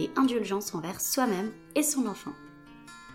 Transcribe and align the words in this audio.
et 0.00 0.10
indulgence 0.16 0.74
envers 0.74 1.00
soi-même 1.00 1.52
et 1.74 1.82
son 1.82 2.06
enfant. 2.06 2.32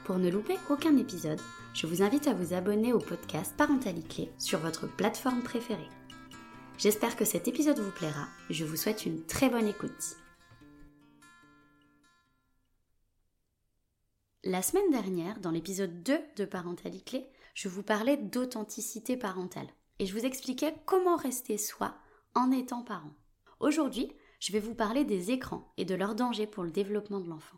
Pour 0.05 0.17
ne 0.17 0.29
louper 0.29 0.57
aucun 0.69 0.97
épisode, 0.97 1.39
je 1.73 1.85
vous 1.87 2.01
invite 2.01 2.27
à 2.27 2.33
vous 2.33 2.53
abonner 2.53 2.93
au 2.93 2.99
podcast 2.99 3.53
Parentalité 3.55 4.31
sur 4.39 4.59
votre 4.59 4.87
plateforme 4.87 5.43
préférée. 5.43 5.89
J'espère 6.77 7.15
que 7.15 7.25
cet 7.25 7.47
épisode 7.47 7.79
vous 7.79 7.91
plaira. 7.91 8.27
Je 8.49 8.65
vous 8.65 8.77
souhaite 8.77 9.05
une 9.05 9.23
très 9.25 9.49
bonne 9.49 9.67
écoute. 9.67 10.17
La 14.45 14.61
semaine 14.61 14.89
dernière, 14.89 15.39
dans 15.41 15.51
l'épisode 15.51 16.01
2 16.01 16.17
de 16.37 16.45
Parentalité, 16.45 17.27
je 17.53 17.67
vous 17.67 17.83
parlais 17.83 18.15
d'authenticité 18.15 19.17
parentale 19.17 19.67
et 19.99 20.05
je 20.05 20.13
vous 20.13 20.25
expliquais 20.25 20.73
comment 20.85 21.17
rester 21.17 21.57
soi 21.57 21.93
en 22.33 22.51
étant 22.51 22.81
parent. 22.81 23.13
Aujourd'hui, 23.59 24.13
je 24.39 24.51
vais 24.51 24.59
vous 24.59 24.75
parler 24.75 25.03
des 25.03 25.31
écrans 25.31 25.71
et 25.77 25.85
de 25.85 25.95
leurs 25.95 26.15
dangers 26.15 26.47
pour 26.47 26.63
le 26.63 26.71
développement 26.71 27.19
de 27.19 27.29
l'enfant. 27.29 27.57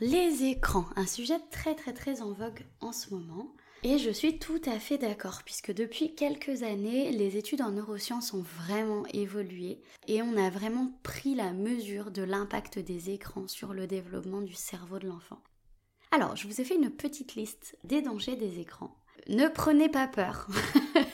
Les 0.00 0.44
écrans, 0.44 0.86
un 0.96 1.06
sujet 1.06 1.38
très 1.50 1.74
très 1.74 1.92
très 1.92 2.22
en 2.22 2.32
vogue 2.32 2.64
en 2.80 2.92
ce 2.92 3.12
moment. 3.12 3.52
Et 3.82 3.98
je 3.98 4.10
suis 4.10 4.38
tout 4.38 4.60
à 4.66 4.78
fait 4.78 4.98
d'accord, 4.98 5.40
puisque 5.44 5.72
depuis 5.72 6.14
quelques 6.14 6.62
années, 6.62 7.10
les 7.12 7.36
études 7.36 7.62
en 7.62 7.70
neurosciences 7.70 8.34
ont 8.34 8.42
vraiment 8.42 9.04
évolué 9.12 9.80
et 10.06 10.22
on 10.22 10.36
a 10.36 10.50
vraiment 10.50 10.92
pris 11.02 11.34
la 11.34 11.52
mesure 11.52 12.10
de 12.10 12.22
l'impact 12.22 12.78
des 12.78 13.10
écrans 13.10 13.48
sur 13.48 13.72
le 13.72 13.86
développement 13.86 14.42
du 14.42 14.54
cerveau 14.54 14.98
de 14.98 15.08
l'enfant. 15.08 15.42
Alors, 16.12 16.36
je 16.36 16.46
vous 16.46 16.60
ai 16.60 16.64
fait 16.64 16.76
une 16.76 16.90
petite 16.90 17.34
liste 17.34 17.76
des 17.84 18.02
dangers 18.02 18.36
des 18.36 18.58
écrans. 18.58 18.96
Ne 19.28 19.48
prenez 19.48 19.88
pas 19.88 20.08
peur. 20.08 20.46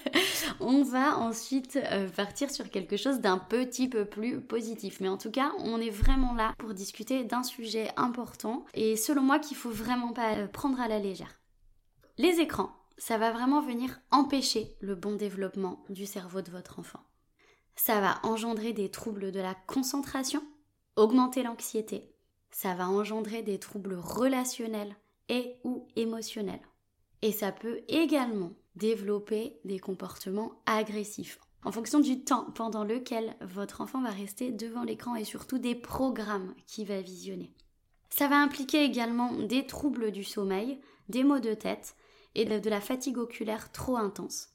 on 0.60 0.82
va 0.82 1.18
ensuite 1.18 1.76
euh, 1.76 2.08
partir 2.08 2.50
sur 2.50 2.70
quelque 2.70 2.96
chose 2.96 3.20
d'un 3.20 3.38
petit 3.38 3.88
peu 3.88 4.04
plus 4.04 4.40
positif. 4.40 5.00
Mais 5.00 5.08
en 5.08 5.16
tout 5.16 5.30
cas, 5.30 5.52
on 5.58 5.80
est 5.80 5.90
vraiment 5.90 6.34
là 6.34 6.54
pour 6.58 6.74
discuter 6.74 7.24
d'un 7.24 7.42
sujet 7.42 7.90
important 7.96 8.64
et 8.74 8.96
selon 8.96 9.22
moi 9.22 9.38
qu'il 9.38 9.56
faut 9.56 9.70
vraiment 9.70 10.12
pas 10.12 10.36
euh, 10.36 10.46
prendre 10.46 10.80
à 10.80 10.88
la 10.88 10.98
légère. 10.98 11.40
Les 12.18 12.40
écrans, 12.40 12.70
ça 12.98 13.18
va 13.18 13.30
vraiment 13.30 13.60
venir 13.60 14.00
empêcher 14.10 14.76
le 14.80 14.94
bon 14.94 15.16
développement 15.16 15.84
du 15.90 16.06
cerveau 16.06 16.40
de 16.40 16.50
votre 16.50 16.78
enfant. 16.78 17.00
Ça 17.74 18.00
va 18.00 18.18
engendrer 18.22 18.72
des 18.72 18.90
troubles 18.90 19.32
de 19.32 19.40
la 19.40 19.54
concentration, 19.66 20.42
augmenter 20.96 21.42
l'anxiété. 21.42 22.10
Ça 22.50 22.74
va 22.74 22.88
engendrer 22.88 23.42
des 23.42 23.58
troubles 23.58 23.94
relationnels 23.94 24.96
et 25.28 25.56
ou 25.64 25.86
émotionnels. 25.96 26.62
Et 27.22 27.32
ça 27.32 27.52
peut 27.52 27.80
également 27.88 28.52
développer 28.76 29.58
des 29.64 29.78
comportements 29.78 30.52
agressifs 30.66 31.38
en 31.66 31.72
fonction 31.72 31.98
du 31.98 32.22
temps 32.22 32.46
pendant 32.54 32.84
lequel 32.84 33.34
votre 33.40 33.80
enfant 33.80 34.00
va 34.00 34.10
rester 34.10 34.52
devant 34.52 34.84
l'écran 34.84 35.16
et 35.16 35.24
surtout 35.24 35.58
des 35.58 35.74
programmes 35.74 36.54
qu'il 36.68 36.86
va 36.86 37.00
visionner. 37.00 37.52
Ça 38.08 38.28
va 38.28 38.40
impliquer 38.40 38.84
également 38.84 39.32
des 39.32 39.66
troubles 39.66 40.12
du 40.12 40.22
sommeil, 40.22 40.78
des 41.08 41.24
maux 41.24 41.40
de 41.40 41.54
tête 41.54 41.96
et 42.36 42.44
de 42.44 42.70
la 42.70 42.80
fatigue 42.80 43.18
oculaire 43.18 43.72
trop 43.72 43.96
intense. 43.96 44.50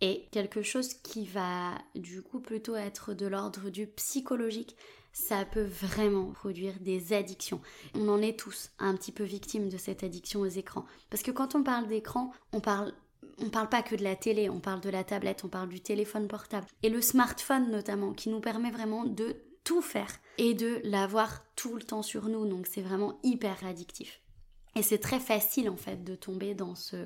Et 0.00 0.26
quelque 0.32 0.62
chose 0.62 0.94
qui 0.94 1.26
va 1.26 1.72
du 1.94 2.22
coup 2.22 2.40
plutôt 2.40 2.76
être 2.76 3.12
de 3.12 3.26
l'ordre 3.26 3.68
du 3.68 3.86
psychologique, 3.86 4.74
ça 5.12 5.44
peut 5.44 5.64
vraiment 5.64 6.32
produire 6.32 6.80
des 6.80 7.12
addictions. 7.12 7.60
On 7.94 8.08
en 8.08 8.22
est 8.22 8.38
tous 8.38 8.70
un 8.78 8.94
petit 8.96 9.12
peu 9.12 9.22
victimes 9.22 9.68
de 9.68 9.76
cette 9.76 10.02
addiction 10.02 10.40
aux 10.40 10.46
écrans. 10.46 10.86
Parce 11.10 11.22
que 11.22 11.30
quand 11.30 11.54
on 11.54 11.62
parle 11.62 11.86
d'écran, 11.86 12.32
on 12.52 12.60
parle 12.60 12.92
on 13.38 13.50
parle 13.50 13.68
pas 13.68 13.82
que 13.82 13.94
de 13.94 14.04
la 14.04 14.16
télé, 14.16 14.48
on 14.48 14.60
parle 14.60 14.80
de 14.80 14.90
la 14.90 15.04
tablette, 15.04 15.44
on 15.44 15.48
parle 15.48 15.68
du 15.68 15.80
téléphone 15.80 16.28
portable 16.28 16.66
et 16.82 16.88
le 16.88 17.00
smartphone 17.00 17.70
notamment 17.70 18.12
qui 18.12 18.28
nous 18.28 18.40
permet 18.40 18.70
vraiment 18.70 19.04
de 19.04 19.36
tout 19.64 19.82
faire 19.82 20.10
et 20.38 20.54
de 20.54 20.80
l'avoir 20.84 21.44
tout 21.56 21.74
le 21.74 21.82
temps 21.82 22.02
sur 22.02 22.28
nous. 22.28 22.46
Donc 22.46 22.66
c'est 22.66 22.82
vraiment 22.82 23.18
hyper 23.22 23.64
addictif. 23.66 24.20
Et 24.76 24.82
c'est 24.82 24.98
très 24.98 25.20
facile 25.20 25.70
en 25.70 25.76
fait 25.76 26.04
de 26.04 26.14
tomber 26.14 26.54
dans 26.54 26.74
ce 26.74 26.96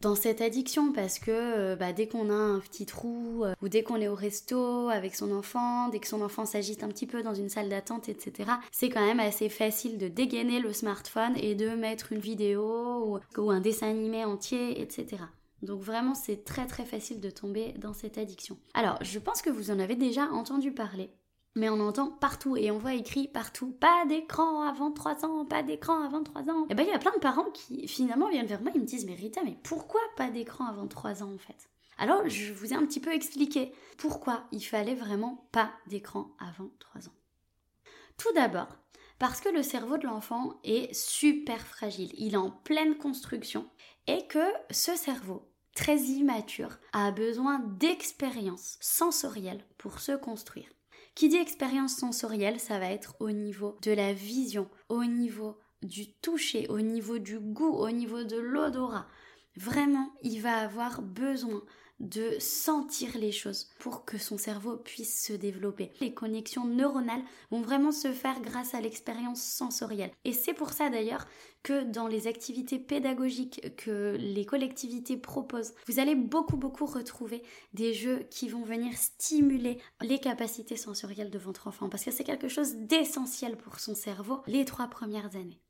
dans 0.00 0.16
cette 0.16 0.40
addiction 0.40 0.92
parce 0.92 1.20
que 1.20 1.30
euh, 1.30 1.76
bah, 1.76 1.92
dès 1.92 2.08
qu'on 2.08 2.28
a 2.28 2.34
un 2.34 2.58
petit 2.58 2.86
trou 2.86 3.44
euh, 3.44 3.54
ou 3.62 3.68
dès 3.68 3.84
qu'on 3.84 4.00
est 4.00 4.08
au 4.08 4.16
resto 4.16 4.88
avec 4.88 5.14
son 5.14 5.30
enfant, 5.30 5.88
dès 5.90 6.00
que 6.00 6.08
son 6.08 6.22
enfant 6.22 6.44
s'agite 6.44 6.82
un 6.82 6.88
petit 6.88 7.06
peu 7.06 7.22
dans 7.22 7.34
une 7.34 7.48
salle 7.48 7.68
d'attente, 7.68 8.08
etc., 8.08 8.50
c'est 8.72 8.90
quand 8.90 9.06
même 9.06 9.20
assez 9.20 9.48
facile 9.48 9.98
de 9.98 10.08
dégainer 10.08 10.58
le 10.58 10.72
smartphone 10.72 11.34
et 11.36 11.54
de 11.54 11.68
mettre 11.68 12.10
une 12.10 12.18
vidéo 12.18 13.20
ou 13.38 13.50
un 13.52 13.60
dessin 13.60 13.90
animé 13.90 14.24
entier, 14.24 14.82
etc. 14.82 15.22
Donc 15.62 15.80
vraiment, 15.80 16.14
c'est 16.14 16.44
très 16.44 16.66
très 16.66 16.84
facile 16.84 17.20
de 17.20 17.30
tomber 17.30 17.72
dans 17.78 17.92
cette 17.92 18.18
addiction. 18.18 18.58
Alors, 18.74 18.98
je 19.02 19.18
pense 19.18 19.42
que 19.42 19.50
vous 19.50 19.70
en 19.70 19.78
avez 19.78 19.94
déjà 19.94 20.24
entendu 20.24 20.72
parler. 20.72 21.10
Mais 21.54 21.68
on 21.68 21.80
entend 21.80 22.10
partout 22.10 22.56
et 22.56 22.70
on 22.70 22.78
voit 22.78 22.94
écrit 22.94 23.28
partout 23.28 23.72
pas 23.72 24.06
d'écran 24.06 24.62
avant 24.62 24.90
3 24.90 25.26
ans, 25.26 25.44
pas 25.44 25.62
d'écran 25.62 26.02
avant 26.02 26.22
3 26.22 26.48
ans. 26.48 26.62
Et 26.64 26.68
eh 26.70 26.74
ben 26.74 26.84
il 26.84 26.88
y 26.88 26.94
a 26.94 26.98
plein 26.98 27.12
de 27.12 27.20
parents 27.20 27.50
qui 27.52 27.86
finalement 27.88 28.30
viennent 28.30 28.46
vers 28.46 28.62
moi 28.62 28.72
et 28.74 28.78
me 28.78 28.86
disent 28.86 29.04
mais 29.04 29.14
Rita, 29.14 29.42
mais 29.44 29.58
pourquoi 29.62 30.00
pas 30.16 30.30
d'écran 30.30 30.66
avant 30.66 30.86
3 30.86 31.22
ans 31.22 31.34
en 31.34 31.38
fait? 31.38 31.68
Alors 31.98 32.26
je 32.26 32.54
vous 32.54 32.72
ai 32.72 32.76
un 32.76 32.86
petit 32.86 33.00
peu 33.00 33.12
expliqué 33.12 33.72
pourquoi 33.98 34.44
il 34.50 34.62
fallait 34.62 34.94
vraiment 34.94 35.46
pas 35.52 35.70
d'écran 35.88 36.34
avant 36.38 36.70
3 36.78 37.08
ans. 37.08 37.14
Tout 38.16 38.32
d'abord, 38.34 38.68
parce 39.18 39.42
que 39.42 39.50
le 39.50 39.62
cerveau 39.62 39.98
de 39.98 40.06
l'enfant 40.06 40.58
est 40.64 40.92
super 40.94 41.60
fragile, 41.66 42.12
il 42.16 42.32
est 42.32 42.38
en 42.38 42.50
pleine 42.50 42.96
construction 42.96 43.68
et 44.06 44.26
que 44.26 44.44
ce 44.70 44.96
cerveau, 44.96 45.51
très 45.74 45.98
immature, 45.98 46.78
a 46.92 47.10
besoin 47.10 47.60
d'expérience 47.78 48.76
sensorielle 48.80 49.64
pour 49.78 50.00
se 50.00 50.12
construire. 50.12 50.68
Qui 51.14 51.28
dit 51.28 51.36
expérience 51.36 51.96
sensorielle, 51.96 52.58
ça 52.58 52.78
va 52.78 52.86
être 52.86 53.16
au 53.20 53.30
niveau 53.30 53.76
de 53.82 53.92
la 53.92 54.12
vision, 54.12 54.68
au 54.88 55.04
niveau 55.04 55.58
du 55.82 56.12
toucher, 56.14 56.66
au 56.68 56.80
niveau 56.80 57.18
du 57.18 57.38
goût, 57.38 57.74
au 57.74 57.90
niveau 57.90 58.24
de 58.24 58.38
l'odorat. 58.38 59.06
Vraiment, 59.56 60.10
il 60.22 60.40
va 60.40 60.56
avoir 60.56 61.02
besoin 61.02 61.62
de 62.02 62.36
sentir 62.40 63.16
les 63.16 63.32
choses 63.32 63.70
pour 63.78 64.04
que 64.04 64.18
son 64.18 64.36
cerveau 64.36 64.76
puisse 64.76 65.24
se 65.24 65.32
développer. 65.32 65.92
Les 66.00 66.12
connexions 66.12 66.66
neuronales 66.66 67.22
vont 67.50 67.62
vraiment 67.62 67.92
se 67.92 68.12
faire 68.12 68.40
grâce 68.40 68.74
à 68.74 68.80
l'expérience 68.80 69.40
sensorielle. 69.40 70.10
Et 70.24 70.32
c'est 70.32 70.52
pour 70.52 70.70
ça 70.70 70.90
d'ailleurs 70.90 71.26
que 71.62 71.84
dans 71.84 72.08
les 72.08 72.26
activités 72.26 72.80
pédagogiques 72.80 73.76
que 73.76 74.16
les 74.18 74.44
collectivités 74.44 75.16
proposent, 75.16 75.74
vous 75.86 76.00
allez 76.00 76.16
beaucoup 76.16 76.56
beaucoup 76.56 76.86
retrouver 76.86 77.42
des 77.72 77.94
jeux 77.94 78.26
qui 78.30 78.48
vont 78.48 78.64
venir 78.64 78.96
stimuler 78.96 79.78
les 80.00 80.18
capacités 80.18 80.76
sensorielles 80.76 81.30
de 81.30 81.38
votre 81.38 81.68
enfant 81.68 81.88
parce 81.88 82.04
que 82.04 82.10
c'est 82.10 82.24
quelque 82.24 82.48
chose 82.48 82.74
d'essentiel 82.74 83.56
pour 83.56 83.78
son 83.78 83.94
cerveau 83.94 84.42
les 84.48 84.64
trois 84.64 84.88
premières 84.88 85.36
années. 85.36 85.60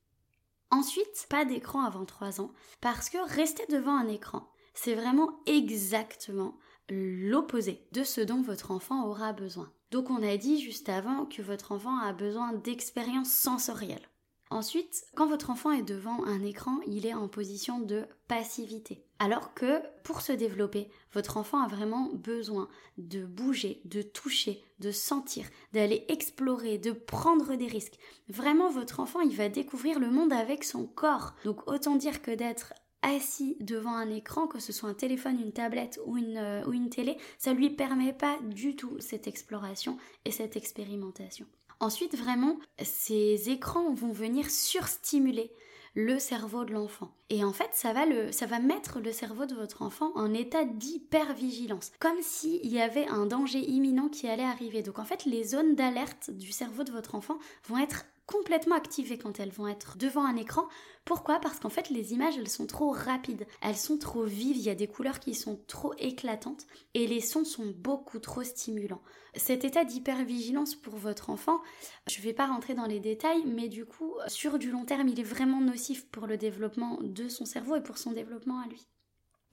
Ensuite, 0.72 1.26
pas 1.28 1.44
d'écran 1.44 1.84
avant 1.84 2.06
3 2.06 2.41
ans 2.41 2.50
parce 2.81 3.10
que 3.10 3.19
rester 3.34 3.66
devant 3.69 3.94
un 3.94 4.09
écran, 4.09 4.48
c'est 4.75 4.94
vraiment 4.94 5.41
exactement 5.47 6.56
l'opposé 6.88 7.87
de 7.93 8.05
ce 8.05 8.21
dont 8.21 8.43
votre 8.43 8.71
enfant 8.71 9.06
aura 9.06 9.33
besoin. 9.33 9.71
Donc 9.91 10.10
on 10.10 10.22
a 10.22 10.37
dit 10.37 10.60
juste 10.60 10.88
avant 10.88 11.27
que 11.27 11.43
votre 11.43 11.72
enfant 11.72 11.99
a 11.99 12.12
besoin 12.12 12.53
d'expériences 12.53 13.33
sensorielles. 13.33 14.09
Ensuite, 14.53 15.07
quand 15.15 15.27
votre 15.27 15.48
enfant 15.48 15.72
est 15.72 15.83
devant 15.83 16.24
un 16.24 16.42
écran, 16.42 16.80
il 16.86 17.07
est 17.07 17.15
en 17.15 17.27
position 17.27 17.80
de 17.80 18.04
passivité. 18.28 19.03
Alors 19.19 19.54
que 19.54 19.80
pour 20.04 20.21
se 20.21 20.33
développer, 20.33 20.91
votre 21.15 21.39
enfant 21.39 21.63
a 21.63 21.69
vraiment 21.69 22.10
besoin 22.13 22.69
de 22.98 23.24
bouger, 23.24 23.80
de 23.86 24.03
toucher, 24.03 24.63
de 24.78 24.91
sentir, 24.91 25.47
d'aller 25.72 26.04
explorer, 26.09 26.77
de 26.77 26.92
prendre 26.92 27.54
des 27.54 27.66
risques. 27.66 27.98
Vraiment, 28.28 28.69
votre 28.69 29.01
enfant, 29.01 29.21
il 29.21 29.34
va 29.34 29.48
découvrir 29.48 29.98
le 29.98 30.10
monde 30.10 30.34
avec 30.34 30.65
son 30.65 30.86
corps. 30.86 31.34
Donc 31.45 31.66
autant 31.66 31.97
dire 31.97 32.21
que 32.21 32.30
d'être 32.30 32.74
assis 33.03 33.57
devant 33.60 33.95
un 33.95 34.10
écran, 34.10 34.47
que 34.47 34.60
ce 34.60 34.72
soit 34.72 34.89
un 34.89 34.95
téléphone, 34.95 35.41
une 35.41 35.53
tablette 35.53 36.01
ou 36.07 36.16
une, 36.16 36.37
euh, 36.37 36.65
ou 36.66 36.72
une 36.72 36.89
télé, 36.89 37.16
ça 37.39 37.53
lui 37.53 37.71
permet 37.71 38.13
pas 38.13 38.39
du 38.43 38.77
tout 38.77 38.97
cette 39.01 39.27
exploration 39.27 39.99
et 40.25 40.31
cette 40.31 40.57
expérimentation. 40.57 41.47
Ensuite, 41.81 42.16
vraiment, 42.16 42.59
ces 42.81 43.51
écrans 43.51 43.93
vont 43.93 44.13
venir 44.13 44.49
surstimuler 44.49 45.53
le 45.95 46.19
cerveau 46.19 46.65
de 46.65 46.72
l'enfant. 46.72 47.10
Et 47.28 47.45
en 47.45 47.53
fait, 47.53 47.71
ça 47.72 47.93
va, 47.93 48.07
le, 48.07 48.33
ça 48.33 48.47
va 48.47 48.60
mettre 48.60 49.01
le 49.01 49.13
cerveau 49.13 49.47
de 49.47 49.55
votre 49.55 49.83
enfant 49.83 50.13
en 50.15 50.33
état 50.33 50.65
d'hypervigilance, 50.65 51.93
comme 51.98 52.21
s'il 52.22 52.66
y 52.66 52.81
avait 52.81 53.07
un 53.09 53.27
danger 53.27 53.59
imminent 53.59 54.09
qui 54.09 54.28
allait 54.28 54.43
arriver. 54.43 54.83
Donc 54.83 54.98
en 54.98 55.05
fait, 55.05 55.25
les 55.27 55.45
zones 55.45 55.75
d'alerte 55.75 56.31
du 56.31 56.53
cerveau 56.53 56.84
de 56.84 56.93
votre 56.93 57.15
enfant 57.15 57.39
vont 57.66 57.78
être 57.78 58.07
complètement 58.33 58.77
activées 58.77 59.19
quand 59.19 59.41
elles 59.41 59.53
vont 59.53 59.69
être 59.69 59.99
devant 59.99 60.25
un 60.25 60.37
écran. 60.37 60.67
Pourquoi? 61.05 61.39
Parce 61.39 61.59
qu'en 61.59 61.69
fait 61.69 61.91
les 61.91 62.15
images 62.15 62.39
elles 62.39 62.49
sont 62.49 62.67
trop 62.67 62.91
rapides, 62.91 63.47
elles 63.61 63.77
sont 63.77 63.99
trop 63.99 64.25
vives, 64.25 64.57
il 64.57 64.63
y 64.63 64.71
a 64.71 64.75
des 64.75 64.87
couleurs 64.87 65.21
qui 65.21 65.34
sont 65.34 65.61
trop 65.67 65.93
éclatantes 65.99 66.67
et 66.95 67.07
les 67.07 67.21
sons 67.21 67.45
sont 67.45 67.75
beaucoup 67.77 68.21
trop 68.21 68.43
stimulants. 68.43 69.03
Cet 69.34 69.65
état 69.65 69.84
d'hypervigilance 69.84 70.75
pour 70.75 70.97
votre 70.97 71.29
enfant, 71.29 71.61
je 72.09 72.19
ne 72.19 72.23
vais 72.23 72.33
pas 72.33 72.47
rentrer 72.47 72.75
dans 72.75 72.87
les 72.87 73.01
détails, 73.01 73.45
mais 73.45 73.69
du 73.69 73.84
coup 73.84 74.15
sur 74.29 74.59
du 74.59 74.71
long 74.71 74.84
terme 74.84 75.09
il 75.09 75.21
est 75.21 75.25
vraiment 75.25 75.61
nocif 75.61 76.09
pour 76.09 76.27
le 76.27 76.39
développement 76.39 76.99
de 77.03 77.29
son 77.29 77.45
cerveau 77.45 77.77
et 77.77 77.83
pour 77.83 77.99
son 77.99 78.13
développement 78.13 78.61
à 78.61 78.67
lui. 78.67 78.87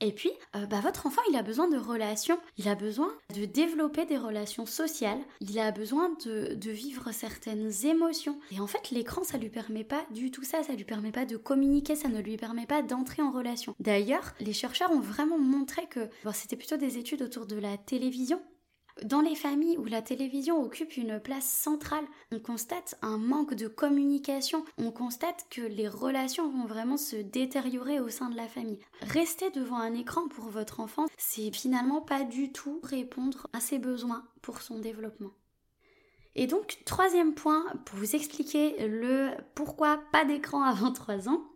Et 0.00 0.12
puis, 0.12 0.30
euh, 0.56 0.66
bah, 0.66 0.80
votre 0.80 1.06
enfant, 1.06 1.20
il 1.30 1.36
a 1.36 1.42
besoin 1.42 1.68
de 1.68 1.76
relations, 1.76 2.38
il 2.56 2.68
a 2.68 2.74
besoin 2.74 3.12
de 3.34 3.44
développer 3.44 4.06
des 4.06 4.16
relations 4.16 4.66
sociales, 4.66 5.20
il 5.40 5.58
a 5.58 5.70
besoin 5.72 6.10
de, 6.24 6.54
de 6.54 6.70
vivre 6.70 7.12
certaines 7.12 7.70
émotions. 7.84 8.38
Et 8.50 8.60
en 8.60 8.66
fait, 8.66 8.90
l'écran, 8.90 9.24
ça 9.24 9.36
lui 9.36 9.50
permet 9.50 9.84
pas 9.84 10.04
du 10.10 10.30
tout 10.30 10.44
ça, 10.44 10.62
ça 10.62 10.72
lui 10.72 10.84
permet 10.84 11.12
pas 11.12 11.26
de 11.26 11.36
communiquer, 11.36 11.96
ça 11.96 12.08
ne 12.08 12.20
lui 12.20 12.36
permet 12.36 12.66
pas 12.66 12.82
d'entrer 12.82 13.22
en 13.22 13.30
relation. 13.30 13.74
D'ailleurs, 13.78 14.34
les 14.40 14.54
chercheurs 14.54 14.90
ont 14.90 15.00
vraiment 15.00 15.38
montré 15.38 15.86
que, 15.86 16.08
bon, 16.24 16.32
c'était 16.32 16.56
plutôt 16.56 16.78
des 16.78 16.96
études 16.96 17.22
autour 17.22 17.46
de 17.46 17.56
la 17.56 17.76
télévision, 17.76 18.40
dans 19.04 19.20
les 19.20 19.34
familles 19.34 19.78
où 19.78 19.84
la 19.84 20.02
télévision 20.02 20.62
occupe 20.62 20.96
une 20.96 21.20
place 21.20 21.48
centrale, 21.48 22.04
on 22.32 22.38
constate 22.38 22.96
un 23.02 23.18
manque 23.18 23.54
de 23.54 23.68
communication, 23.68 24.64
on 24.78 24.90
constate 24.90 25.46
que 25.50 25.62
les 25.62 25.88
relations 25.88 26.50
vont 26.50 26.66
vraiment 26.66 26.96
se 26.96 27.16
détériorer 27.16 28.00
au 28.00 28.08
sein 28.08 28.30
de 28.30 28.36
la 28.36 28.48
famille. 28.48 28.78
Rester 29.02 29.50
devant 29.50 29.78
un 29.78 29.94
écran 29.94 30.28
pour 30.28 30.46
votre 30.46 30.80
enfant, 30.80 31.06
c'est 31.16 31.52
finalement 31.52 32.00
pas 32.00 32.22
du 32.22 32.52
tout 32.52 32.80
répondre 32.82 33.46
à 33.52 33.60
ses 33.60 33.78
besoins 33.78 34.24
pour 34.42 34.62
son 34.62 34.78
développement. 34.78 35.30
Et 36.36 36.46
donc, 36.46 36.78
troisième 36.84 37.34
point, 37.34 37.64
pour 37.84 37.98
vous 37.98 38.14
expliquer 38.14 38.86
le 38.86 39.30
pourquoi 39.54 40.00
pas 40.12 40.24
d'écran 40.24 40.62
avant 40.64 40.92
3 40.92 41.28
ans, 41.28 41.49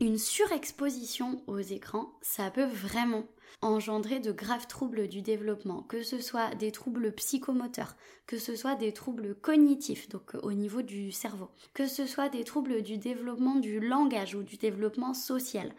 une 0.00 0.18
surexposition 0.18 1.42
aux 1.46 1.60
écrans, 1.60 2.12
ça 2.20 2.50
peut 2.50 2.66
vraiment 2.66 3.26
engendrer 3.62 4.20
de 4.20 4.32
graves 4.32 4.66
troubles 4.66 5.08
du 5.08 5.22
développement, 5.22 5.82
que 5.82 6.02
ce 6.02 6.20
soit 6.20 6.54
des 6.56 6.70
troubles 6.70 7.12
psychomoteurs, 7.12 7.96
que 8.26 8.38
ce 8.38 8.54
soit 8.54 8.74
des 8.74 8.92
troubles 8.92 9.34
cognitifs, 9.34 10.08
donc 10.10 10.34
au 10.42 10.52
niveau 10.52 10.82
du 10.82 11.12
cerveau, 11.12 11.48
que 11.72 11.86
ce 11.86 12.06
soit 12.06 12.28
des 12.28 12.44
troubles 12.44 12.82
du 12.82 12.98
développement 12.98 13.54
du 13.54 13.80
langage 13.80 14.34
ou 14.34 14.42
du 14.42 14.56
développement 14.56 15.14
social, 15.14 15.72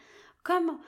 comme 0.44 0.80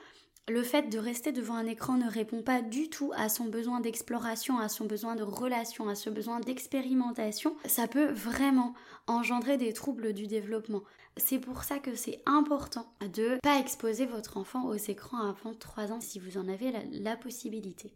le 0.48 0.62
fait 0.62 0.88
de 0.88 0.98
rester 0.98 1.32
devant 1.32 1.54
un 1.54 1.66
écran 1.66 1.96
ne 1.96 2.10
répond 2.10 2.42
pas 2.42 2.60
du 2.60 2.90
tout 2.90 3.12
à 3.14 3.28
son 3.28 3.44
besoin 3.44 3.80
d'exploration, 3.80 4.58
à 4.58 4.68
son 4.68 4.84
besoin 4.84 5.14
de 5.14 5.22
relation, 5.22 5.88
à 5.88 5.94
son 5.94 6.10
besoin 6.10 6.40
d'expérimentation, 6.40 7.56
ça 7.66 7.86
peut 7.86 8.10
vraiment 8.10 8.74
engendrer 9.06 9.56
des 9.58 9.72
troubles 9.72 10.12
du 10.12 10.26
développement. 10.26 10.82
C'est 11.16 11.38
pour 11.38 11.64
ça 11.64 11.78
que 11.78 11.94
c'est 11.94 12.20
important 12.26 12.92
de 13.00 13.38
pas 13.42 13.60
exposer 13.60 14.06
votre 14.06 14.36
enfant 14.36 14.66
aux 14.66 14.74
écrans 14.74 15.28
avant 15.28 15.54
3 15.54 15.92
ans 15.92 16.00
si 16.00 16.18
vous 16.18 16.38
en 16.38 16.48
avez 16.48 16.72
la 16.92 17.16
possibilité. 17.16 17.92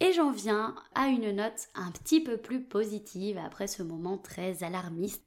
Et 0.00 0.12
j'en 0.12 0.30
viens 0.30 0.74
à 0.94 1.08
une 1.08 1.30
note 1.30 1.68
un 1.74 1.90
petit 1.90 2.22
peu 2.22 2.38
plus 2.38 2.62
positive 2.62 3.36
après 3.38 3.66
ce 3.66 3.82
moment 3.82 4.16
très 4.16 4.62
alarmiste. 4.64 5.22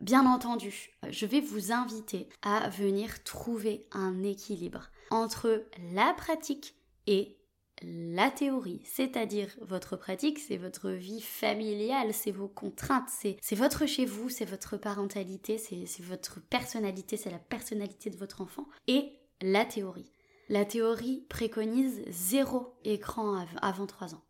Bien 0.00 0.26
entendu, 0.32 0.90
je 1.08 1.26
vais 1.26 1.40
vous 1.40 1.72
inviter 1.72 2.28
à 2.42 2.68
venir 2.68 3.22
trouver 3.24 3.86
un 3.90 4.22
équilibre 4.22 4.90
entre 5.10 5.64
la 5.92 6.14
pratique 6.14 6.76
et 7.08 7.36
la 7.82 8.30
théorie, 8.30 8.80
c'est-à-dire 8.84 9.56
votre 9.60 9.96
pratique, 9.96 10.38
c'est 10.38 10.56
votre 10.56 10.90
vie 10.90 11.20
familiale, 11.20 12.14
c'est 12.14 12.30
vos 12.30 12.48
contraintes, 12.48 13.08
c'est 13.08 13.54
votre 13.54 13.86
chez 13.86 14.04
vous, 14.04 14.28
c'est 14.28 14.44
votre 14.44 14.76
parentalité, 14.76 15.58
c'est 15.58 16.02
votre 16.02 16.40
personnalité, 16.40 17.16
c'est 17.16 17.30
la 17.30 17.38
personnalité 17.38 18.10
de 18.10 18.16
votre 18.16 18.40
enfant, 18.40 18.68
et 18.86 19.12
la 19.40 19.64
théorie. 19.64 20.12
La 20.48 20.64
théorie 20.64 21.24
préconise 21.28 22.02
zéro 22.08 22.74
écran 22.84 23.44
avant 23.60 23.86
3 23.86 24.14
ans. 24.14 24.24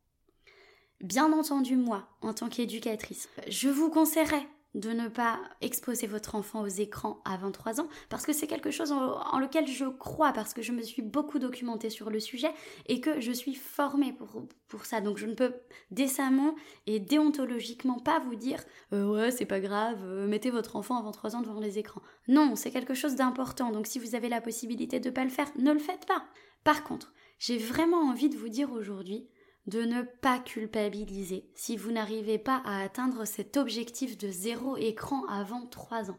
Bien 1.00 1.32
entendu, 1.32 1.76
moi, 1.76 2.08
en 2.22 2.34
tant 2.34 2.48
qu'éducatrice, 2.48 3.28
je 3.48 3.68
vous 3.68 3.88
conseillerais 3.88 4.46
de 4.74 4.90
ne 4.90 5.08
pas 5.08 5.40
exposer 5.60 6.06
votre 6.06 6.34
enfant 6.34 6.62
aux 6.62 6.66
écrans 6.66 7.20
à 7.24 7.36
23 7.36 7.80
ans, 7.80 7.88
parce 8.08 8.26
que 8.26 8.32
c'est 8.32 8.46
quelque 8.46 8.70
chose 8.70 8.92
en, 8.92 9.38
lequel 9.38 9.66
je 9.66 9.86
crois, 9.86 10.32
parce 10.32 10.52
que 10.52 10.62
je 10.62 10.72
me 10.72 10.82
suis 10.82 11.02
beaucoup 11.02 11.38
documentée 11.38 11.90
sur 11.90 12.10
le 12.10 12.20
sujet 12.20 12.50
et 12.86 13.00
que 13.00 13.20
je 13.20 13.32
suis 13.32 13.54
formée 13.54 14.12
pour, 14.68 14.84
ça. 14.84 15.00
Donc 15.00 15.16
je 15.16 15.26
ne 15.26 15.34
peux 15.34 15.54
décemment 15.90 16.54
et 16.86 17.00
déontologiquement 17.00 17.98
pas 17.98 18.18
vous 18.20 18.34
dire 18.34 18.62
euh, 18.92 19.06
ouais 19.06 19.30
c'est 19.30 19.46
pas 19.46 19.60
grave, 19.60 19.98
euh, 20.04 20.26
mettez 20.26 20.50
votre 20.50 20.76
enfant 20.76 20.98
à 20.98 21.02
23 21.02 21.36
ans 21.36 21.40
devant 21.40 21.60
les 21.60 21.78
écrans. 21.78 22.02
Non, 22.28 22.54
c'est 22.54 22.70
quelque 22.70 22.94
chose 22.94 23.16
d'important, 23.16 23.70
donc 23.70 23.86
si 23.86 23.98
vous 23.98 24.14
avez 24.14 24.28
la 24.28 24.40
possibilité 24.40 25.00
de 25.00 25.08
ne 25.08 25.14
pas 25.14 25.24
le 25.24 25.30
faire, 25.30 25.50
ne 25.58 25.72
le 25.72 25.78
faites 25.78 26.06
pas. 26.06 26.24
Par 26.64 26.84
contre, 26.84 27.12
j'ai 27.38 27.56
vraiment 27.56 28.02
envie 28.02 28.28
de 28.28 28.36
vous 28.36 28.48
dire 28.48 28.72
aujourd'hui, 28.72 29.28
de 29.68 29.82
ne 29.82 30.02
pas 30.02 30.38
culpabiliser 30.38 31.50
si 31.54 31.76
vous 31.76 31.92
n'arrivez 31.92 32.38
pas 32.38 32.62
à 32.64 32.82
atteindre 32.82 33.24
cet 33.24 33.56
objectif 33.56 34.16
de 34.18 34.30
zéro 34.30 34.76
écran 34.76 35.24
avant 35.26 35.66
3 35.66 36.10
ans. 36.10 36.18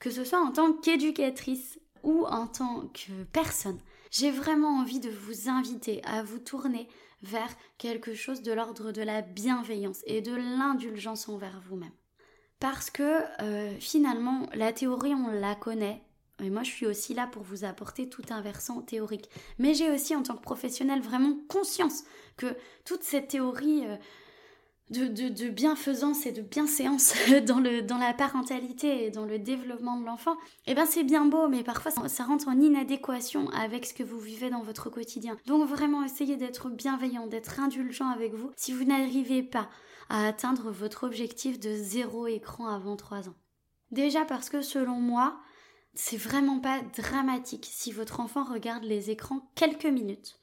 Que 0.00 0.10
ce 0.10 0.24
soit 0.24 0.40
en 0.40 0.52
tant 0.52 0.72
qu'éducatrice 0.72 1.78
ou 2.02 2.26
en 2.26 2.46
tant 2.46 2.88
que 2.88 3.24
personne, 3.32 3.78
j'ai 4.10 4.30
vraiment 4.30 4.78
envie 4.78 5.00
de 5.00 5.10
vous 5.10 5.48
inviter 5.48 6.02
à 6.04 6.22
vous 6.22 6.38
tourner 6.38 6.88
vers 7.22 7.48
quelque 7.78 8.14
chose 8.14 8.42
de 8.42 8.52
l'ordre 8.52 8.92
de 8.92 9.02
la 9.02 9.22
bienveillance 9.22 10.02
et 10.06 10.20
de 10.20 10.34
l'indulgence 10.34 11.28
envers 11.28 11.60
vous-même. 11.68 11.92
Parce 12.60 12.90
que 12.90 13.22
euh, 13.42 13.74
finalement, 13.78 14.48
la 14.54 14.72
théorie, 14.72 15.14
on 15.14 15.28
la 15.28 15.54
connaît, 15.54 16.02
et 16.42 16.50
moi, 16.50 16.62
je 16.62 16.70
suis 16.70 16.86
aussi 16.86 17.14
là 17.14 17.26
pour 17.26 17.42
vous 17.42 17.64
apporter 17.64 18.08
tout 18.08 18.24
un 18.30 18.40
versant 18.40 18.80
théorique. 18.80 19.30
Mais 19.58 19.74
j'ai 19.74 19.90
aussi, 19.90 20.16
en 20.16 20.22
tant 20.22 20.34
que 20.34 20.42
professionnelle, 20.42 21.00
vraiment 21.00 21.36
conscience 21.48 22.04
que 22.36 22.56
toute 22.84 23.04
cette 23.04 23.28
théorie 23.28 23.86
euh, 23.86 23.96
de, 24.90 25.48
bienfaisance 25.48 26.26
et 26.26 26.32
de 26.32 26.42
bienséance 26.42 27.14
dans, 27.46 27.60
le, 27.60 27.82
dans 27.82 27.98
la 27.98 28.12
parentalité 28.12 29.06
et 29.06 29.10
dans 29.10 29.26
le 29.26 29.38
développement 29.38 29.96
de 29.96 30.04
l'enfant, 30.04 30.36
eh 30.66 30.74
ben 30.74 30.86
c'est 30.86 31.04
bien 31.04 31.24
beau, 31.24 31.48
mais 31.48 31.62
parfois 31.62 31.92
ça, 32.08 32.24
rentre 32.24 32.48
en 32.48 32.60
inadéquation 32.60 33.48
avec 33.50 33.86
ce 33.86 33.94
que 33.94 34.02
vous 34.02 34.18
vivez 34.18 34.50
dans 34.50 34.62
votre 34.62 34.90
quotidien. 34.90 35.36
Donc 35.46 35.68
vraiment, 35.68 36.04
essayez 36.04 36.36
d'être 36.36 36.68
bienveillant, 36.68 37.28
d'être 37.28 37.60
indulgent 37.60 38.08
avec 38.08 38.34
vous 38.34 38.50
si 38.56 38.72
vous 38.72 38.84
n'arrivez 38.84 39.42
pas 39.42 39.68
à 40.10 40.26
atteindre 40.26 40.70
votre 40.70 41.04
objectif 41.04 41.58
de 41.58 41.74
zéro 41.74 42.26
écran 42.26 42.66
avant 42.66 42.96
3 42.96 43.28
ans. 43.28 43.34
Déjà 43.90 44.24
parce 44.24 44.50
que 44.50 44.60
selon 44.60 44.96
moi, 44.96 45.38
c'est 45.94 46.16
vraiment 46.16 46.60
pas 46.60 46.80
dramatique 46.96 47.68
si 47.70 47.92
votre 47.92 48.20
enfant 48.20 48.44
regarde 48.44 48.84
les 48.84 49.10
écrans 49.10 49.50
quelques 49.54 49.86
minutes 49.86 50.40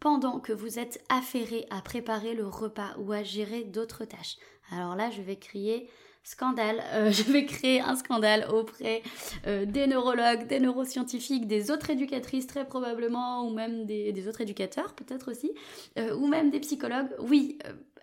pendant 0.00 0.40
que 0.40 0.52
vous 0.52 0.78
êtes 0.78 1.02
affairé 1.08 1.66
à 1.70 1.80
préparer 1.80 2.34
le 2.34 2.46
repas 2.46 2.94
ou 2.98 3.12
à 3.12 3.22
gérer 3.22 3.62
d'autres 3.62 4.04
tâches. 4.04 4.36
Alors 4.72 4.96
là, 4.96 5.10
je 5.10 5.22
vais 5.22 5.36
crier 5.36 5.88
scandale, 6.24 6.82
euh, 6.92 7.10
je 7.12 7.22
vais 7.24 7.46
créer 7.46 7.80
un 7.80 7.96
scandale 7.96 8.46
auprès 8.52 9.02
euh, 9.46 9.64
des 9.64 9.86
neurologues, 9.86 10.46
des 10.46 10.60
neuroscientifiques, 10.60 11.46
des 11.46 11.70
autres 11.70 11.90
éducatrices 11.90 12.46
très 12.46 12.66
probablement, 12.66 13.46
ou 13.46 13.52
même 13.52 13.86
des, 13.86 14.28
autres 14.28 14.40
éducateurs 14.40 14.94
peut-être 14.94 15.30
aussi, 15.30 15.52
euh, 15.98 16.14
ou 16.16 16.26
même 16.26 16.50
des 16.50 16.60
psychologues. 16.60 17.10
Oui, 17.20 17.58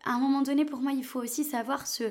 à 0.05 0.13
un 0.13 0.19
moment 0.19 0.41
donné, 0.41 0.65
pour 0.65 0.79
moi, 0.79 0.91
il 0.93 1.03
faut 1.03 1.21
aussi 1.21 1.43
savoir 1.43 1.87
se, 1.87 2.05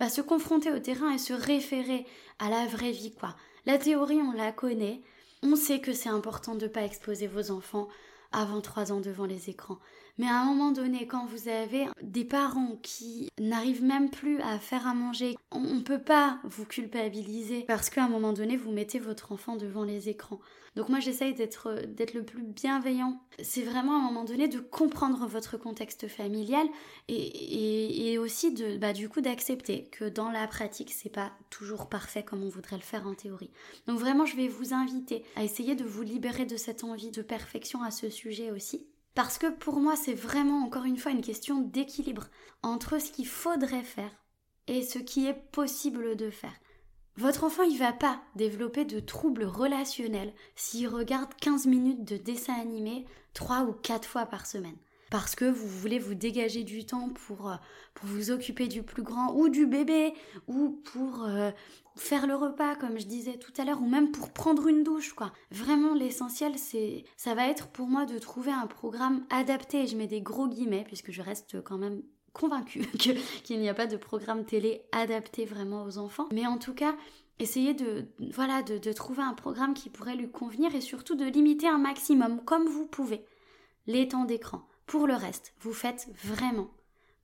bah, 0.00 0.08
se 0.08 0.20
confronter 0.20 0.72
au 0.72 0.78
terrain 0.78 1.12
et 1.12 1.18
se 1.18 1.32
référer 1.32 2.06
à 2.38 2.48
la 2.48 2.66
vraie 2.66 2.92
vie, 2.92 3.14
quoi. 3.14 3.36
La 3.66 3.78
théorie, 3.78 4.20
on 4.20 4.32
la 4.32 4.52
connaît. 4.52 5.00
On 5.42 5.56
sait 5.56 5.80
que 5.80 5.94
c'est 5.94 6.10
important 6.10 6.54
de 6.54 6.64
ne 6.64 6.70
pas 6.70 6.82
exposer 6.84 7.26
vos 7.26 7.50
enfants 7.50 7.88
avant 8.30 8.60
3 8.60 8.92
ans 8.92 9.00
devant 9.00 9.24
les 9.24 9.48
écrans. 9.48 9.78
Mais 10.18 10.26
à 10.28 10.40
un 10.40 10.44
moment 10.44 10.70
donné, 10.70 11.06
quand 11.06 11.26
vous 11.26 11.48
avez 11.48 11.86
des 12.02 12.24
parents 12.24 12.78
qui 12.82 13.28
n'arrivent 13.40 13.82
même 13.82 14.10
plus 14.10 14.40
à 14.40 14.58
faire 14.58 14.86
à 14.86 14.94
manger, 14.94 15.36
on 15.50 15.60
ne 15.60 15.80
peut 15.80 16.02
pas 16.02 16.38
vous 16.44 16.64
culpabiliser 16.64 17.62
parce 17.66 17.90
qu'à 17.90 18.04
un 18.04 18.08
moment 18.08 18.32
donné, 18.32 18.56
vous 18.56 18.70
mettez 18.70 19.00
votre 19.00 19.32
enfant 19.32 19.56
devant 19.56 19.82
les 19.82 20.08
écrans. 20.08 20.40
Donc 20.76 20.88
moi, 20.88 20.98
j'essaye 20.98 21.34
d'être, 21.34 21.84
d'être 21.86 22.14
le 22.14 22.24
plus 22.24 22.42
bienveillant. 22.42 23.20
C'est 23.42 23.62
vraiment 23.62 23.94
à 23.94 23.98
un 23.98 24.02
moment 24.02 24.24
donné 24.24 24.48
de 24.48 24.58
comprendre 24.58 25.26
votre 25.26 25.56
contexte 25.56 26.08
familial 26.08 26.66
et, 27.08 28.12
et, 28.12 28.18
aussi 28.18 28.52
de, 28.52 28.76
bah, 28.76 28.92
du 28.92 29.08
coup 29.08 29.20
d'accepter 29.20 29.84
que 29.84 30.08
dans 30.08 30.30
la 30.30 30.46
pratique, 30.48 30.92
c'est 30.92 31.12
pas 31.12 31.32
toujours 31.50 31.88
parfait 31.88 32.24
comme 32.24 32.42
on 32.42 32.48
voudrait 32.48 32.76
le 32.76 32.82
faire 32.82 33.06
en 33.06 33.14
théorie. 33.14 33.50
Donc 33.86 33.98
vraiment, 33.98 34.26
je 34.26 34.36
vais 34.36 34.48
vous 34.48 34.74
inviter 34.74 35.24
à 35.36 35.44
essayer 35.44 35.76
de 35.76 35.84
vous 35.84 36.02
libérer 36.02 36.44
de 36.44 36.56
cette 36.56 36.82
envie 36.82 37.10
de 37.10 37.22
perfection 37.22 37.82
à 37.82 37.92
ce 37.92 38.08
sujet 38.10 38.50
aussi 38.50 38.86
parce 39.14 39.38
que 39.38 39.50
pour 39.50 39.80
moi, 39.80 39.96
c'est 39.96 40.14
vraiment 40.14 40.64
encore 40.64 40.84
une 40.84 40.96
fois 40.96 41.12
une 41.12 41.22
question 41.22 41.60
d'équilibre 41.60 42.26
entre 42.62 43.00
ce 43.00 43.12
qu'il 43.12 43.26
faudrait 43.26 43.82
faire 43.82 44.10
et 44.66 44.82
ce 44.82 44.98
qui 44.98 45.26
est 45.26 45.50
possible 45.52 46.16
de 46.16 46.30
faire. 46.30 46.54
Votre 47.16 47.44
enfant, 47.44 47.62
il 47.62 47.78
va 47.78 47.92
pas 47.92 48.20
développer 48.34 48.84
de 48.84 48.98
troubles 48.98 49.44
relationnels 49.44 50.32
s'il 50.56 50.88
regarde 50.88 51.32
15 51.40 51.66
minutes 51.66 52.04
de 52.04 52.16
dessin 52.16 52.54
animé 52.54 53.04
3 53.34 53.62
ou 53.62 53.72
4 53.72 54.04
fois 54.08 54.26
par 54.26 54.46
semaine. 54.46 54.76
Parce 55.14 55.36
que 55.36 55.44
vous 55.44 55.68
voulez 55.68 56.00
vous 56.00 56.14
dégager 56.14 56.64
du 56.64 56.84
temps 56.84 57.08
pour, 57.08 57.48
euh, 57.48 57.54
pour 57.94 58.08
vous 58.08 58.32
occuper 58.32 58.66
du 58.66 58.82
plus 58.82 59.04
grand 59.04 59.32
ou 59.36 59.48
du 59.48 59.64
bébé 59.64 60.12
ou 60.48 60.70
pour 60.70 61.22
euh, 61.22 61.52
faire 61.94 62.26
le 62.26 62.34
repas 62.34 62.74
comme 62.74 62.98
je 62.98 63.06
disais 63.06 63.38
tout 63.38 63.52
à 63.56 63.64
l'heure 63.64 63.80
ou 63.80 63.86
même 63.86 64.10
pour 64.10 64.32
prendre 64.32 64.66
une 64.66 64.82
douche 64.82 65.12
quoi. 65.12 65.32
Vraiment 65.52 65.94
l'essentiel 65.94 66.58
c'est 66.58 67.04
ça 67.16 67.32
va 67.36 67.46
être 67.46 67.68
pour 67.68 67.86
moi 67.86 68.06
de 68.06 68.18
trouver 68.18 68.50
un 68.50 68.66
programme 68.66 69.24
adapté, 69.30 69.86
je 69.86 69.96
mets 69.96 70.08
des 70.08 70.20
gros 70.20 70.48
guillemets 70.48 70.82
puisque 70.84 71.12
je 71.12 71.22
reste 71.22 71.62
quand 71.62 71.78
même 71.78 72.02
convaincue 72.32 72.80
qu'il 73.44 73.60
n'y 73.60 73.68
a 73.68 73.74
pas 73.74 73.86
de 73.86 73.96
programme 73.96 74.44
télé 74.44 74.82
adapté 74.90 75.44
vraiment 75.44 75.84
aux 75.84 75.98
enfants. 75.98 76.26
Mais 76.32 76.48
en 76.48 76.58
tout 76.58 76.74
cas, 76.74 76.96
essayez 77.38 77.72
de, 77.72 78.08
voilà, 78.32 78.64
de, 78.64 78.92
trouver 78.92 79.22
un 79.22 79.34
programme 79.34 79.74
qui 79.74 79.90
pourrait 79.90 80.16
lui 80.16 80.28
convenir 80.28 80.74
et 80.74 80.80
surtout 80.80 81.14
de 81.14 81.24
limiter 81.24 81.68
un 81.68 81.78
maximum, 81.78 82.44
comme 82.44 82.66
vous 82.66 82.86
pouvez, 82.86 83.24
les 83.86 84.08
temps 84.08 84.24
d'écran. 84.24 84.66
Pour 84.86 85.06
le 85.06 85.14
reste, 85.14 85.54
vous 85.60 85.72
faites 85.72 86.08
vraiment 86.24 86.70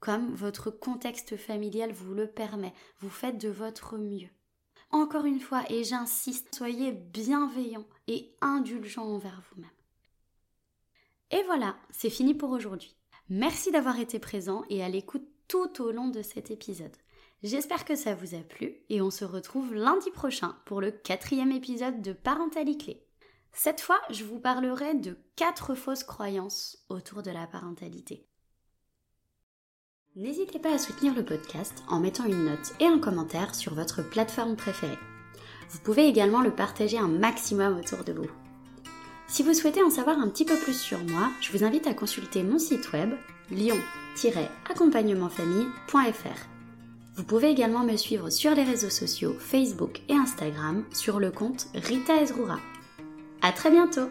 comme 0.00 0.34
votre 0.34 0.70
contexte 0.70 1.36
familial 1.36 1.92
vous 1.92 2.14
le 2.14 2.26
permet. 2.26 2.72
Vous 3.00 3.10
faites 3.10 3.38
de 3.38 3.50
votre 3.50 3.98
mieux. 3.98 4.30
Encore 4.90 5.26
une 5.26 5.40
fois, 5.40 5.62
et 5.68 5.84
j'insiste, 5.84 6.54
soyez 6.54 6.90
bienveillants 6.90 7.86
et 8.08 8.34
indulgents 8.40 9.06
envers 9.06 9.42
vous-même. 9.50 9.70
Et 11.30 11.42
voilà, 11.44 11.76
c'est 11.90 12.10
fini 12.10 12.34
pour 12.34 12.50
aujourd'hui. 12.50 12.96
Merci 13.28 13.70
d'avoir 13.70 14.00
été 14.00 14.18
présent 14.18 14.64
et 14.68 14.82
à 14.82 14.88
l'écoute 14.88 15.28
tout 15.46 15.80
au 15.80 15.92
long 15.92 16.08
de 16.08 16.22
cet 16.22 16.50
épisode. 16.50 16.96
J'espère 17.42 17.84
que 17.84 17.94
ça 17.94 18.14
vous 18.14 18.34
a 18.34 18.40
plu 18.40 18.82
et 18.88 19.00
on 19.00 19.10
se 19.10 19.24
retrouve 19.24 19.74
lundi 19.74 20.10
prochain 20.10 20.56
pour 20.64 20.80
le 20.80 20.90
quatrième 20.90 21.52
épisode 21.52 22.02
de 22.02 22.12
Parentalité 22.12 23.04
Cette 23.52 23.80
fois, 23.80 24.00
je 24.10 24.24
vous 24.24 24.38
parlerai 24.38 24.94
de 24.94 25.18
quatre 25.36 25.74
fausses 25.74 26.04
croyances 26.04 26.78
autour 26.88 27.22
de 27.22 27.30
la 27.30 27.46
parentalité. 27.46 28.26
N'hésitez 30.16 30.58
pas 30.58 30.74
à 30.74 30.78
soutenir 30.78 31.14
le 31.14 31.24
podcast 31.24 31.84
en 31.88 32.00
mettant 32.00 32.24
une 32.24 32.46
note 32.46 32.72
et 32.80 32.86
un 32.86 32.98
commentaire 32.98 33.54
sur 33.54 33.74
votre 33.74 34.02
plateforme 34.02 34.56
préférée. 34.56 34.98
Vous 35.70 35.78
pouvez 35.78 36.08
également 36.08 36.40
le 36.40 36.54
partager 36.54 36.98
un 36.98 37.08
maximum 37.08 37.78
autour 37.78 38.02
de 38.02 38.12
vous. 38.12 38.28
Si 39.28 39.44
vous 39.44 39.54
souhaitez 39.54 39.84
en 39.84 39.90
savoir 39.90 40.18
un 40.18 40.28
petit 40.28 40.44
peu 40.44 40.56
plus 40.56 40.78
sur 40.78 40.98
moi, 41.04 41.30
je 41.40 41.52
vous 41.52 41.62
invite 41.62 41.86
à 41.86 41.94
consulter 41.94 42.42
mon 42.42 42.58
site 42.58 42.92
web 42.92 43.12
lion-accompagnementfamille.fr. 43.52 46.48
Vous 47.14 47.24
pouvez 47.24 47.50
également 47.50 47.84
me 47.84 47.96
suivre 47.96 48.30
sur 48.30 48.54
les 48.54 48.64
réseaux 48.64 48.90
sociaux 48.90 49.36
Facebook 49.38 50.00
et 50.08 50.14
Instagram 50.14 50.84
sur 50.92 51.20
le 51.20 51.30
compte 51.30 51.68
Rita 51.74 52.20
Ezrura. 52.20 52.58
À 53.42 53.52
très 53.52 53.70
bientôt! 53.70 54.10